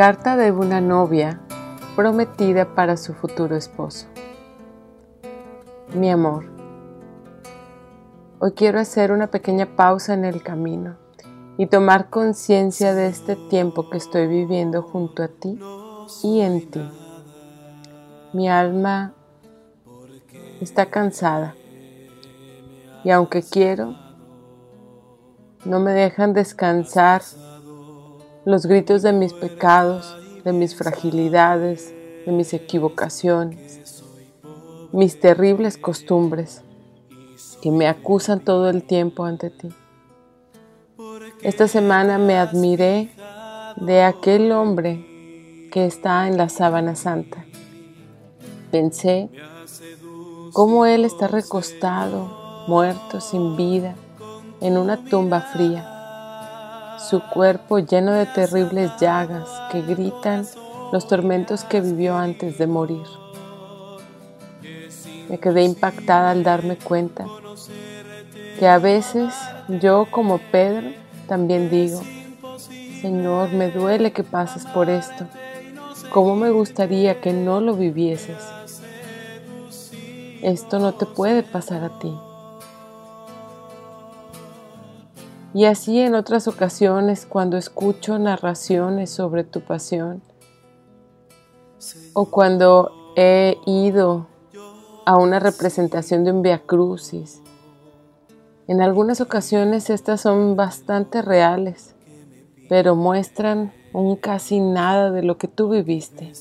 [0.00, 1.42] Carta de una novia
[1.94, 4.06] prometida para su futuro esposo.
[5.92, 6.46] Mi amor,
[8.38, 10.96] hoy quiero hacer una pequeña pausa en el camino
[11.58, 15.60] y tomar conciencia de este tiempo que estoy viviendo junto a ti
[16.22, 16.90] y en ti.
[18.32, 19.12] Mi alma
[20.62, 21.56] está cansada
[23.04, 23.94] y aunque quiero,
[25.66, 27.20] no me dejan descansar
[28.44, 31.94] los gritos de mis pecados, de mis fragilidades,
[32.24, 34.02] de mis equivocaciones,
[34.92, 36.62] mis terribles costumbres
[37.60, 39.68] que me acusan todo el tiempo ante ti.
[41.42, 43.10] Esta semana me admiré
[43.76, 47.44] de aquel hombre que está en la sábana santa.
[48.70, 49.28] Pensé
[50.52, 53.94] cómo él está recostado, muerto, sin vida,
[54.60, 55.89] en una tumba fría
[57.08, 60.46] su cuerpo lleno de terribles llagas que gritan
[60.92, 63.06] los tormentos que vivió antes de morir.
[65.28, 67.26] Me quedé impactada al darme cuenta
[68.58, 69.32] que a veces
[69.80, 70.90] yo como Pedro
[71.26, 72.02] también digo,
[73.00, 75.26] Señor, me duele que pases por esto.
[76.12, 78.36] ¿Cómo me gustaría que no lo vivieses?
[80.42, 82.12] Esto no te puede pasar a ti.
[85.52, 90.22] Y así en otras ocasiones cuando escucho narraciones sobre tu pasión
[92.12, 94.26] o cuando he ido
[95.04, 97.42] a una representación de un Via Crucis.
[98.68, 101.96] En algunas ocasiones estas son bastante reales,
[102.68, 106.32] pero muestran un casi nada de lo que tú viviste.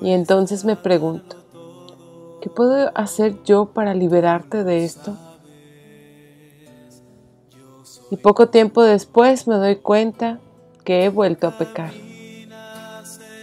[0.00, 1.36] Y entonces me pregunto,
[2.40, 5.16] ¿qué puedo hacer yo para liberarte de esto?
[8.10, 10.38] Y poco tiempo después me doy cuenta
[10.84, 11.90] que he vuelto a pecar,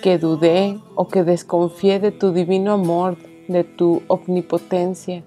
[0.02, 3.18] que dudé o que desconfié de tu divino amor,
[3.50, 5.24] de tu omnipotencia.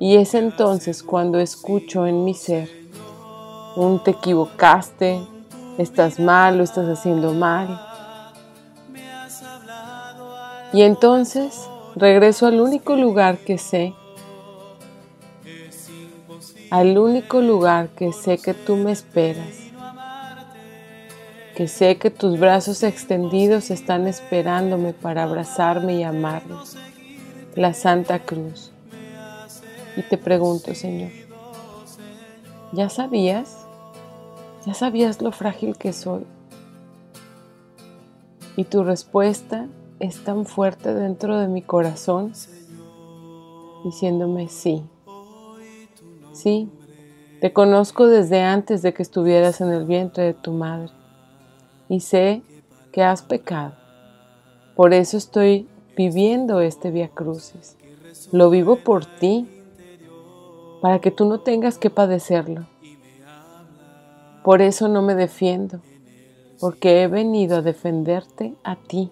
[0.00, 2.68] Y es entonces cuando escucho en mi ser
[3.76, 5.20] un te equivocaste,
[5.78, 7.80] estás mal, lo estás haciendo mal.
[10.72, 13.94] Y entonces regreso al único lugar que sé
[16.70, 19.70] al único lugar que sé que tú me esperas,
[21.54, 26.56] que sé que tus brazos extendidos están esperándome para abrazarme y amarme,
[27.54, 28.72] la Santa Cruz.
[29.96, 31.10] Y te pregunto, Señor,
[32.72, 33.56] ¿ya sabías?
[34.66, 36.26] ¿Ya sabías lo frágil que soy?
[38.56, 39.68] Y tu respuesta
[40.00, 42.32] es tan fuerte dentro de mi corazón,
[43.84, 44.82] diciéndome sí.
[46.36, 46.68] Sí,
[47.40, 50.90] te conozco desde antes de que estuvieras en el vientre de tu madre
[51.88, 52.42] y sé
[52.92, 53.72] que has pecado.
[54.74, 57.78] Por eso estoy viviendo este Via Crucis.
[58.32, 59.48] Lo vivo por ti,
[60.82, 62.66] para que tú no tengas que padecerlo.
[64.44, 65.80] Por eso no me defiendo,
[66.60, 69.10] porque he venido a defenderte a ti.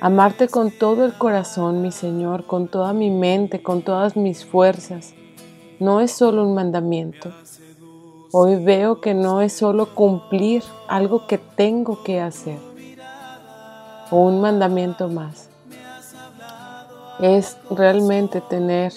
[0.00, 5.14] Amarte con todo el corazón, mi Señor, con toda mi mente, con todas mis fuerzas
[5.82, 7.32] no es solo un mandamiento.
[8.30, 12.56] Hoy veo que no es solo cumplir algo que tengo que hacer
[14.12, 15.48] o un mandamiento más.
[17.20, 18.92] Es realmente tener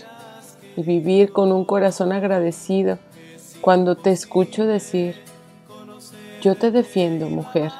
[0.77, 2.99] y vivir con un corazón agradecido
[3.61, 5.15] cuando te escucho decir,
[6.39, 7.71] yo te defiendo, mujer.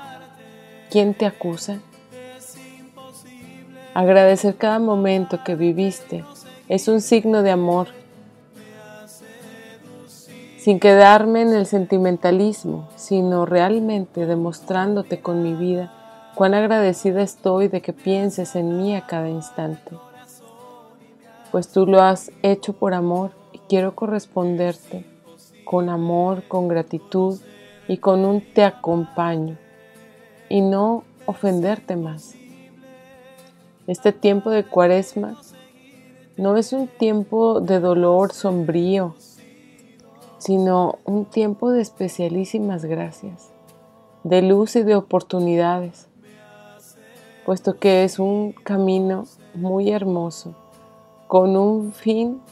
[0.89, 1.77] ¿Quién te acusa?
[3.93, 6.25] Agradecer cada momento que viviste
[6.67, 7.89] es un signo de amor
[10.65, 15.93] sin quedarme en el sentimentalismo, sino realmente demostrándote con mi vida
[16.33, 19.91] cuán agradecida estoy de que pienses en mí a cada instante.
[21.51, 25.05] Pues tú lo has hecho por amor y quiero corresponderte
[25.65, 27.39] con amor, con gratitud
[27.87, 29.59] y con un te acompaño
[30.49, 32.33] y no ofenderte más.
[33.85, 35.39] Este tiempo de cuaresma
[36.37, 39.13] no es un tiempo de dolor sombrío
[40.45, 43.49] sino un tiempo de especialísimas gracias,
[44.23, 46.07] de luz y de oportunidades,
[47.47, 49.23] puesto que es un camino
[49.55, 50.53] muy hermoso,
[51.25, 52.43] con un fin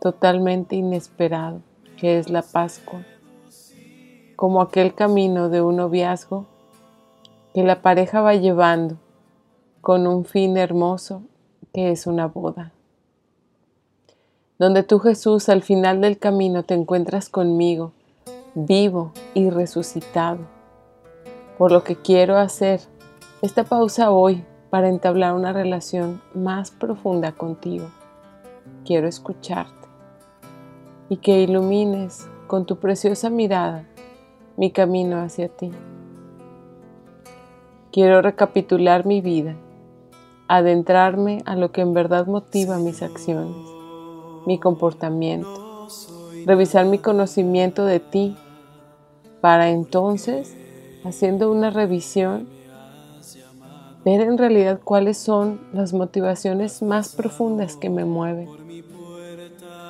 [0.00, 1.60] totalmente inesperado,
[1.98, 3.04] que es la Pascua,
[4.34, 6.46] como aquel camino de un noviazgo
[7.52, 8.96] que la pareja va llevando
[9.82, 11.24] con un fin hermoso
[11.74, 12.72] que es una boda
[14.62, 17.90] donde tú Jesús al final del camino te encuentras conmigo,
[18.54, 20.38] vivo y resucitado,
[21.58, 22.80] por lo que quiero hacer
[23.42, 27.86] esta pausa hoy para entablar una relación más profunda contigo.
[28.84, 29.88] Quiero escucharte
[31.08, 33.84] y que ilumines con tu preciosa mirada
[34.56, 35.72] mi camino hacia ti.
[37.90, 39.56] Quiero recapitular mi vida,
[40.46, 43.81] adentrarme a lo que en verdad motiva mis acciones,
[44.46, 45.88] mi comportamiento,
[46.46, 48.36] revisar mi conocimiento de ti,
[49.40, 50.54] para entonces,
[51.04, 52.48] haciendo una revisión,
[54.04, 58.48] ver en realidad cuáles son las motivaciones más profundas que me mueven.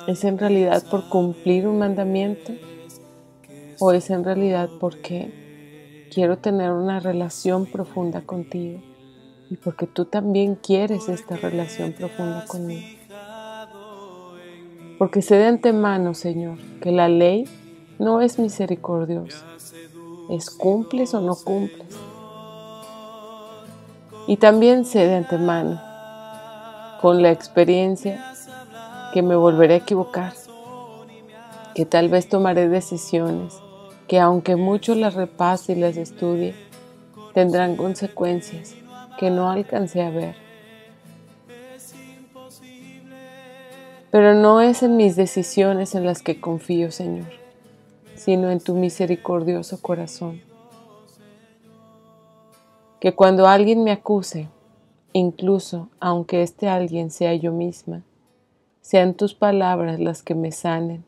[0.07, 2.51] ¿Es en realidad por cumplir un mandamiento?
[3.79, 8.81] ¿O es en realidad porque quiero tener una relación profunda contigo?
[9.49, 12.85] Y porque tú también quieres esta relación profunda conmigo.
[14.97, 17.45] Porque sé de antemano, Señor, que la ley
[17.99, 19.45] no es misericordiosa.
[20.29, 21.95] Es cumples o no cumples.
[24.27, 25.81] Y también sé de antemano,
[27.01, 28.23] con la experiencia,
[29.13, 30.33] que me volveré a equivocar,
[31.75, 33.63] que tal vez tomaré decisiones
[34.07, 36.53] que aunque mucho las repase y las estudie,
[37.33, 38.75] tendrán consecuencias
[39.17, 40.42] que no alcancé a ver.
[44.13, 47.31] Pero no es en mis decisiones en las que confío, Señor,
[48.13, 50.39] sino en tu misericordioso corazón.
[52.99, 54.49] Que cuando alguien me acuse,
[55.13, 58.03] incluso aunque este alguien sea yo misma,
[58.81, 61.03] sean tus palabras las que me sanen,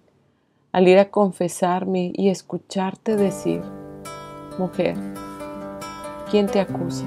[0.72, 3.62] al ir a confesarme y escucharte decir,
[4.58, 4.96] mujer,
[6.32, 7.06] ¿quién te acusa?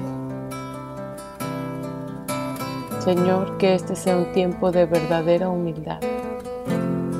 [2.99, 5.99] Señor, que este sea un tiempo de verdadera humildad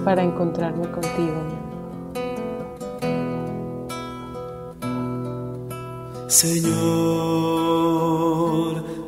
[0.04, 1.60] para encontrarme contigo.
[6.28, 6.76] Señor,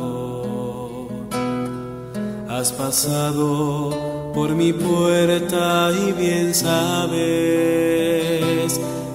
[2.62, 3.90] has pasado
[4.32, 7.20] por mi puerta y bien sabes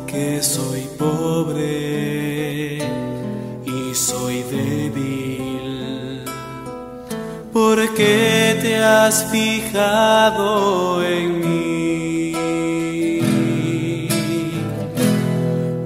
[0.05, 2.79] que soy pobre
[3.65, 6.25] y soy débil.
[7.53, 12.33] Porque te has fijado en mí,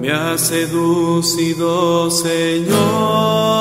[0.01, 3.60] me has seducido, Señor,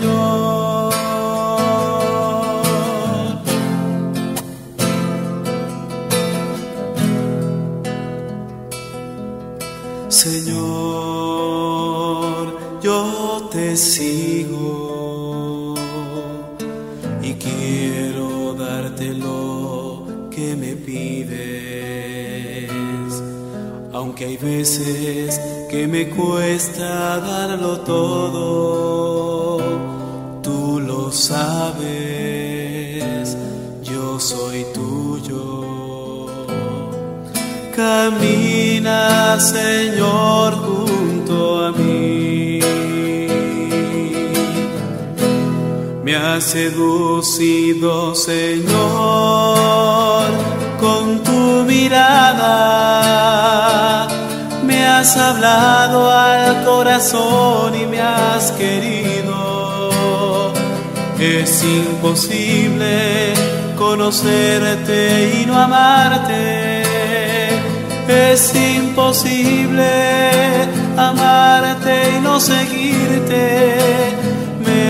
[13.75, 15.75] Sigo
[17.21, 22.71] y quiero darte lo que me pides,
[23.93, 29.59] aunque hay veces que me cuesta darlo todo,
[30.41, 31.77] tú lo sabes,
[33.83, 35.61] yo soy tuyo.
[37.75, 40.90] Camina, Señor,
[46.11, 48.67] Me has seducido, Señor,
[50.77, 52.49] con tu mirada.
[54.61, 60.51] Me has hablado al corazón y me has querido.
[61.17, 63.33] Es imposible
[63.77, 66.83] conocerte y no amarte.
[68.09, 69.89] Es imposible
[70.97, 74.01] amarte y no seguirte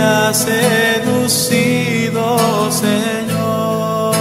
[0.01, 0.63] ha seducido,
[2.71, 4.15] Señor.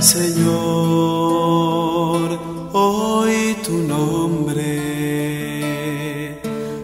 [0.00, 0.68] Señor,
[2.72, 4.70] hoy tu nombre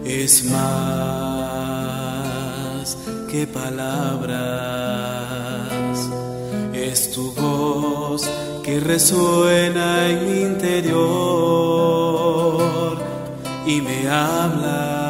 [0.03, 1.77] es más
[3.29, 4.39] que palabras,
[6.73, 8.27] es tu voz
[8.63, 10.97] que resuena en mi interior
[13.65, 15.01] y me habla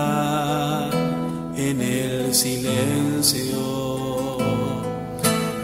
[1.82, 3.58] el silencio.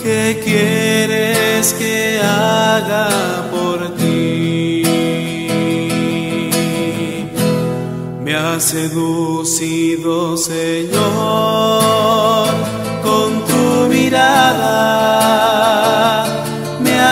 [0.01, 4.83] ¿Qué quieres que haga por ti?
[8.23, 10.97] Me has seducido, Señor,
[13.03, 15.36] con tu mirada.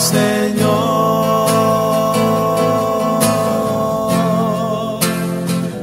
[0.00, 1.40] Señor.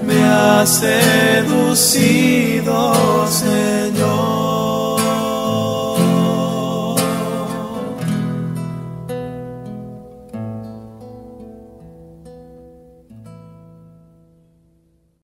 [0.05, 2.26] Me has seducido.